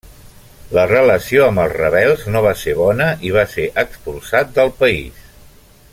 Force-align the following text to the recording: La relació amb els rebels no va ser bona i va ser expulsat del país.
La 0.77 0.85
relació 0.91 1.43
amb 1.49 1.61
els 1.65 1.75
rebels 1.81 2.25
no 2.35 2.43
va 2.47 2.55
ser 2.63 2.75
bona 2.81 3.11
i 3.29 3.35
va 3.39 3.47
ser 3.55 3.69
expulsat 3.85 4.57
del 4.61 4.75
país. 4.81 5.25